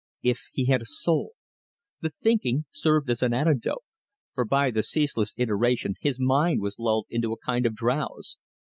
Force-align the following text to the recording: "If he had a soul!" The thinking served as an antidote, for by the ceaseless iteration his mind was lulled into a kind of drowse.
"If 0.23 0.47
he 0.51 0.65
had 0.65 0.81
a 0.81 0.85
soul!" 0.85 1.33
The 2.01 2.09
thinking 2.23 2.65
served 2.71 3.07
as 3.11 3.21
an 3.21 3.35
antidote, 3.35 3.83
for 4.33 4.43
by 4.45 4.71
the 4.71 4.81
ceaseless 4.81 5.35
iteration 5.37 5.93
his 6.01 6.19
mind 6.19 6.59
was 6.59 6.79
lulled 6.79 7.05
into 7.11 7.33
a 7.33 7.37
kind 7.45 7.67
of 7.67 7.75
drowse. 7.75 8.39